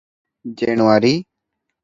ޖެނުއަރީ 0.57 1.13